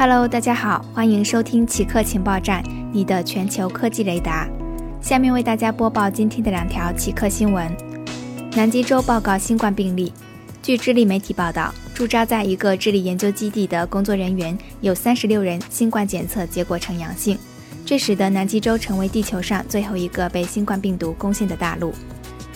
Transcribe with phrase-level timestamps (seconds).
[0.00, 4.48] Hello，大家好，欢迎收听奇客情报站，你的全球科技雷达。
[5.02, 7.70] 下面为大家播报今天的两条奇客新闻。
[8.56, 10.10] 南极洲报告新冠病例。
[10.62, 17.36] 据智利媒体报道，驻扎在一个智利研究基地的工作人员有三十六人新冠检测结果呈阳性，
[17.84, 21.92] 这使得南极洲成为地球上最后一个被新冠病毒攻陷的大陆。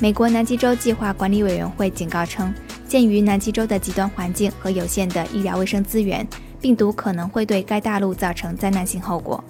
[0.00, 2.54] 美国南极洲计划管理委员会警告称，
[2.88, 6.26] 鉴于南极洲的极端环境和有限的医疗卫生资源。
[6.64, 9.44] 病毒可能会对该大陆造成灾难性后果。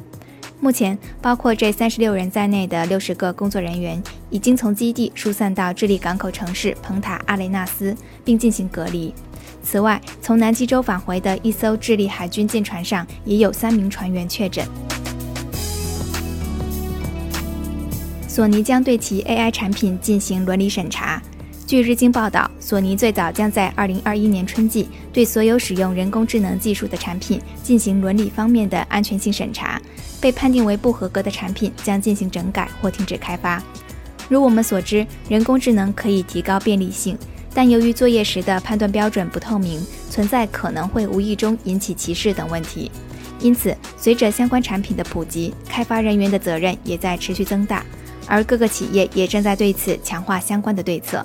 [0.58, 9.14] 目前，包括这三十六人在内的六十个工作人员已经从基地疏散到智利港口城市蓬塔阿雷纳斯，并进行隔离。
[9.62, 14.66] 此外，从南极洲返回的一艘智利海军舰船上也有三名船员确诊。
[18.26, 21.22] 索尼将对其 AI 产品进行伦理审查。
[21.74, 29.82] 据日经报道，索尼最早将在2021年春季对所有使用人工智能技术的产品进行伦理方面的安全性审查，
[30.20, 33.60] 被判定为不合格的产品将进行整改或停止开发。
[34.28, 37.18] 如我们所知，人工智能可以提高便利性，
[37.52, 42.88] 但由于作业时的判断标准不透明，存在可能会无意中引起歧视等问题。
[43.40, 47.84] 因此，随着相关产品的普及，开发人员的责任也在持续增大，
[48.28, 51.24] 而各个企业也正在对此强化相关的对策。